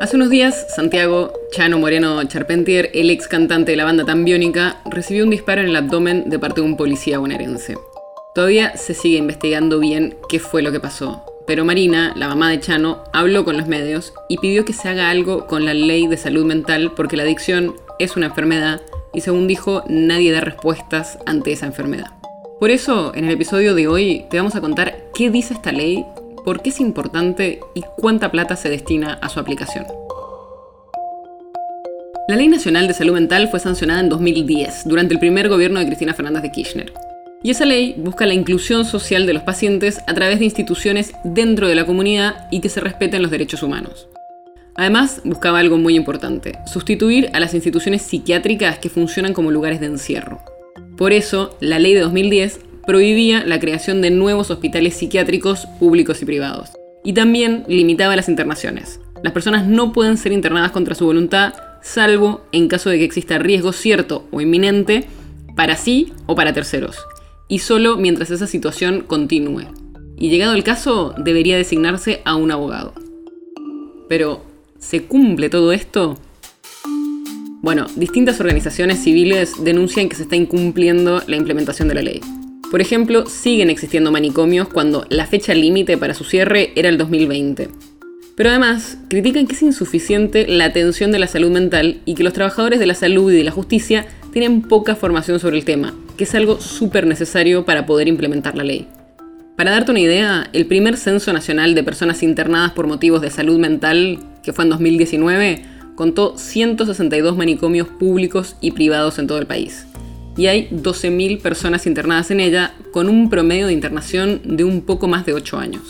Hace 0.00 0.14
unos 0.14 0.30
días, 0.30 0.66
Santiago 0.68 1.32
Chano 1.50 1.76
Moreno 1.80 2.22
Charpentier, 2.22 2.88
el 2.94 3.10
ex 3.10 3.26
cantante 3.26 3.72
de 3.72 3.76
la 3.76 3.84
banda 3.84 4.04
Tambiónica, 4.04 4.80
recibió 4.84 5.24
un 5.24 5.30
disparo 5.30 5.60
en 5.60 5.70
el 5.70 5.74
abdomen 5.74 6.30
de 6.30 6.38
parte 6.38 6.60
de 6.60 6.68
un 6.68 6.76
policía 6.76 7.18
bonaerense. 7.18 7.76
Todavía 8.32 8.76
se 8.76 8.94
sigue 8.94 9.18
investigando 9.18 9.80
bien 9.80 10.16
qué 10.28 10.38
fue 10.38 10.62
lo 10.62 10.70
que 10.70 10.78
pasó, 10.78 11.24
pero 11.48 11.64
Marina, 11.64 12.12
la 12.14 12.28
mamá 12.28 12.48
de 12.48 12.60
Chano, 12.60 13.02
habló 13.12 13.44
con 13.44 13.56
los 13.56 13.66
medios 13.66 14.14
y 14.28 14.38
pidió 14.38 14.64
que 14.64 14.72
se 14.72 14.88
haga 14.88 15.10
algo 15.10 15.48
con 15.48 15.64
la 15.64 15.74
ley 15.74 16.06
de 16.06 16.16
salud 16.16 16.44
mental 16.44 16.92
porque 16.94 17.16
la 17.16 17.24
adicción 17.24 17.74
es 17.98 18.16
una 18.16 18.26
enfermedad 18.26 18.80
y 19.12 19.22
según 19.22 19.48
dijo, 19.48 19.82
nadie 19.88 20.30
da 20.30 20.40
respuestas 20.40 21.18
ante 21.26 21.50
esa 21.50 21.66
enfermedad. 21.66 22.12
Por 22.60 22.70
eso, 22.70 23.12
en 23.16 23.24
el 23.24 23.32
episodio 23.32 23.74
de 23.74 23.88
hoy 23.88 24.26
te 24.30 24.36
vamos 24.36 24.54
a 24.54 24.60
contar 24.60 25.10
qué 25.12 25.28
dice 25.28 25.54
esta 25.54 25.72
ley 25.72 26.04
por 26.48 26.62
qué 26.62 26.70
es 26.70 26.80
importante 26.80 27.60
y 27.74 27.82
cuánta 27.98 28.30
plata 28.30 28.56
se 28.56 28.70
destina 28.70 29.12
a 29.20 29.28
su 29.28 29.38
aplicación. 29.38 29.84
La 32.26 32.36
Ley 32.36 32.48
Nacional 32.48 32.88
de 32.88 32.94
Salud 32.94 33.12
Mental 33.12 33.48
fue 33.48 33.60
sancionada 33.60 34.00
en 34.00 34.08
2010, 34.08 34.88
durante 34.88 35.12
el 35.12 35.20
primer 35.20 35.50
gobierno 35.50 35.78
de 35.78 35.84
Cristina 35.84 36.14
Fernández 36.14 36.44
de 36.44 36.50
Kirchner. 36.50 36.94
Y 37.42 37.50
esa 37.50 37.66
ley 37.66 37.96
busca 37.98 38.24
la 38.24 38.32
inclusión 38.32 38.86
social 38.86 39.26
de 39.26 39.34
los 39.34 39.42
pacientes 39.42 40.00
a 40.06 40.14
través 40.14 40.38
de 40.38 40.46
instituciones 40.46 41.12
dentro 41.22 41.68
de 41.68 41.74
la 41.74 41.84
comunidad 41.84 42.48
y 42.50 42.62
que 42.62 42.70
se 42.70 42.80
respeten 42.80 43.20
los 43.20 43.30
derechos 43.30 43.62
humanos. 43.62 44.08
Además, 44.74 45.20
buscaba 45.24 45.58
algo 45.58 45.76
muy 45.76 45.96
importante, 45.96 46.58
sustituir 46.64 47.28
a 47.34 47.40
las 47.40 47.52
instituciones 47.52 48.00
psiquiátricas 48.00 48.78
que 48.78 48.88
funcionan 48.88 49.34
como 49.34 49.50
lugares 49.50 49.80
de 49.80 49.86
encierro. 49.88 50.40
Por 50.96 51.12
eso, 51.12 51.58
la 51.60 51.78
ley 51.78 51.92
de 51.92 52.00
2010 52.00 52.60
prohibía 52.88 53.44
la 53.44 53.60
creación 53.60 54.00
de 54.00 54.10
nuevos 54.10 54.50
hospitales 54.50 54.94
psiquiátricos 54.94 55.66
públicos 55.78 56.22
y 56.22 56.24
privados. 56.24 56.70
Y 57.04 57.12
también 57.12 57.64
limitaba 57.68 58.16
las 58.16 58.30
internaciones. 58.30 58.98
Las 59.22 59.34
personas 59.34 59.66
no 59.66 59.92
pueden 59.92 60.16
ser 60.16 60.32
internadas 60.32 60.70
contra 60.70 60.94
su 60.94 61.04
voluntad, 61.04 61.52
salvo 61.82 62.46
en 62.50 62.66
caso 62.66 62.88
de 62.88 62.96
que 62.96 63.04
exista 63.04 63.36
riesgo 63.36 63.74
cierto 63.74 64.26
o 64.30 64.40
inminente 64.40 65.04
para 65.54 65.76
sí 65.76 66.14
o 66.24 66.34
para 66.34 66.54
terceros. 66.54 66.96
Y 67.46 67.58
solo 67.58 67.98
mientras 67.98 68.30
esa 68.30 68.46
situación 68.46 69.04
continúe. 69.06 69.66
Y 70.16 70.30
llegado 70.30 70.54
el 70.54 70.64
caso, 70.64 71.14
debería 71.18 71.58
designarse 71.58 72.22
a 72.24 72.36
un 72.36 72.50
abogado. 72.50 72.94
Pero, 74.08 74.46
¿se 74.78 75.02
cumple 75.02 75.50
todo 75.50 75.72
esto? 75.72 76.16
Bueno, 77.60 77.86
distintas 77.96 78.40
organizaciones 78.40 79.00
civiles 79.00 79.62
denuncian 79.62 80.08
que 80.08 80.16
se 80.16 80.22
está 80.22 80.36
incumpliendo 80.36 81.22
la 81.26 81.36
implementación 81.36 81.88
de 81.88 81.94
la 81.94 82.02
ley. 82.02 82.22
Por 82.70 82.82
ejemplo, 82.82 83.24
siguen 83.26 83.70
existiendo 83.70 84.12
manicomios 84.12 84.68
cuando 84.68 85.06
la 85.08 85.26
fecha 85.26 85.54
límite 85.54 85.96
para 85.96 86.12
su 86.12 86.24
cierre 86.24 86.72
era 86.76 86.90
el 86.90 86.98
2020. 86.98 87.70
Pero 88.36 88.50
además, 88.50 88.98
critican 89.08 89.46
que 89.46 89.54
es 89.54 89.62
insuficiente 89.62 90.46
la 90.46 90.66
atención 90.66 91.10
de 91.10 91.18
la 91.18 91.26
salud 91.28 91.50
mental 91.50 92.02
y 92.04 92.14
que 92.14 92.22
los 92.22 92.34
trabajadores 92.34 92.78
de 92.78 92.86
la 92.86 92.94
salud 92.94 93.32
y 93.32 93.36
de 93.36 93.44
la 93.44 93.52
justicia 93.52 94.06
tienen 94.34 94.60
poca 94.60 94.96
formación 94.96 95.40
sobre 95.40 95.56
el 95.56 95.64
tema, 95.64 95.94
que 96.18 96.24
es 96.24 96.34
algo 96.34 96.60
súper 96.60 97.06
necesario 97.06 97.64
para 97.64 97.86
poder 97.86 98.06
implementar 98.06 98.54
la 98.54 98.64
ley. 98.64 98.86
Para 99.56 99.70
darte 99.70 99.90
una 99.90 100.00
idea, 100.00 100.50
el 100.52 100.66
primer 100.66 100.98
censo 100.98 101.32
nacional 101.32 101.74
de 101.74 101.82
personas 101.82 102.22
internadas 102.22 102.72
por 102.72 102.86
motivos 102.86 103.22
de 103.22 103.30
salud 103.30 103.58
mental, 103.58 104.18
que 104.42 104.52
fue 104.52 104.64
en 104.64 104.70
2019, 104.70 105.64
contó 105.96 106.36
162 106.36 107.36
manicomios 107.36 107.88
públicos 107.88 108.56
y 108.60 108.72
privados 108.72 109.18
en 109.18 109.26
todo 109.26 109.38
el 109.38 109.46
país 109.46 109.86
y 110.38 110.46
hay 110.46 110.68
12.000 110.70 111.40
personas 111.42 111.86
internadas 111.86 112.30
en 112.30 112.38
ella 112.40 112.74
con 112.92 113.08
un 113.08 113.28
promedio 113.28 113.66
de 113.66 113.72
internación 113.72 114.40
de 114.44 114.62
un 114.64 114.82
poco 114.82 115.08
más 115.08 115.26
de 115.26 115.34
8 115.34 115.58
años. 115.58 115.82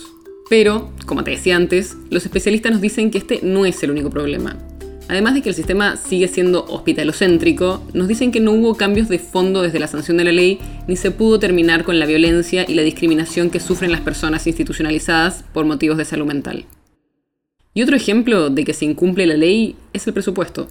Pero, 0.48 0.90
como 1.04 1.22
te 1.22 1.32
decía 1.32 1.54
antes, 1.54 1.96
los 2.10 2.24
especialistas 2.24 2.72
nos 2.72 2.80
dicen 2.80 3.10
que 3.10 3.18
este 3.18 3.40
no 3.42 3.66
es 3.66 3.80
el 3.82 3.90
único 3.90 4.08
problema. 4.08 4.56
Además 5.08 5.34
de 5.34 5.42
que 5.42 5.50
el 5.50 5.54
sistema 5.54 5.96
sigue 5.96 6.28
siendo 6.28 6.64
hospitalocéntrico, 6.64 7.82
nos 7.92 8.08
dicen 8.08 8.32
que 8.32 8.40
no 8.40 8.52
hubo 8.52 8.74
cambios 8.74 9.08
de 9.08 9.18
fondo 9.18 9.62
desde 9.62 9.78
la 9.78 9.86
sanción 9.86 10.16
de 10.16 10.24
la 10.24 10.32
ley, 10.32 10.58
ni 10.86 10.96
se 10.96 11.10
pudo 11.10 11.38
terminar 11.38 11.84
con 11.84 11.98
la 11.98 12.06
violencia 12.06 12.64
y 12.66 12.74
la 12.74 12.82
discriminación 12.82 13.50
que 13.50 13.60
sufren 13.60 13.92
las 13.92 14.00
personas 14.00 14.46
institucionalizadas 14.46 15.44
por 15.52 15.66
motivos 15.66 15.98
de 15.98 16.06
salud 16.06 16.26
mental. 16.26 16.64
Y 17.74 17.82
otro 17.82 17.96
ejemplo 17.96 18.48
de 18.48 18.64
que 18.64 18.72
se 18.72 18.86
incumple 18.86 19.26
la 19.26 19.36
ley 19.36 19.76
es 19.92 20.06
el 20.06 20.14
presupuesto. 20.14 20.68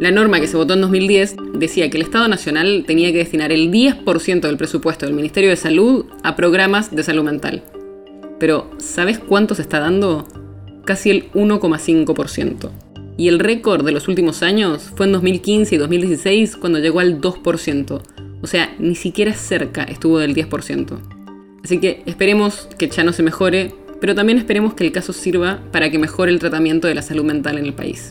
La 0.00 0.12
norma 0.12 0.40
que 0.40 0.46
se 0.46 0.56
votó 0.56 0.74
en 0.74 0.80
2010 0.82 1.36
decía 1.54 1.90
que 1.90 1.96
el 1.96 2.04
Estado 2.04 2.28
Nacional 2.28 2.84
tenía 2.86 3.10
que 3.10 3.18
destinar 3.18 3.50
el 3.50 3.72
10% 3.72 4.42
del 4.42 4.56
presupuesto 4.56 5.06
del 5.06 5.14
Ministerio 5.14 5.50
de 5.50 5.56
Salud 5.56 6.06
a 6.22 6.36
programas 6.36 6.94
de 6.94 7.02
salud 7.02 7.24
mental. 7.24 7.64
Pero, 8.38 8.70
¿sabes 8.78 9.18
cuánto 9.18 9.56
se 9.56 9.62
está 9.62 9.80
dando? 9.80 10.28
Casi 10.84 11.10
el 11.10 11.32
1,5%. 11.32 12.70
Y 13.16 13.26
el 13.26 13.40
récord 13.40 13.84
de 13.84 13.90
los 13.90 14.06
últimos 14.06 14.44
años 14.44 14.92
fue 14.94 15.06
en 15.06 15.12
2015 15.12 15.74
y 15.74 15.78
2016 15.78 16.56
cuando 16.56 16.78
llegó 16.78 17.00
al 17.00 17.20
2%. 17.20 18.00
O 18.40 18.46
sea, 18.46 18.72
ni 18.78 18.94
siquiera 18.94 19.34
cerca 19.34 19.82
estuvo 19.82 20.20
del 20.20 20.32
10%. 20.32 20.96
Así 21.64 21.78
que 21.78 22.04
esperemos 22.06 22.68
que 22.78 22.88
ya 22.88 23.02
no 23.02 23.12
se 23.12 23.24
mejore, 23.24 23.74
pero 24.00 24.14
también 24.14 24.38
esperemos 24.38 24.74
que 24.74 24.84
el 24.84 24.92
caso 24.92 25.12
sirva 25.12 25.60
para 25.72 25.90
que 25.90 25.98
mejore 25.98 26.30
el 26.30 26.38
tratamiento 26.38 26.86
de 26.86 26.94
la 26.94 27.02
salud 27.02 27.24
mental 27.24 27.58
en 27.58 27.66
el 27.66 27.74
país. 27.74 28.10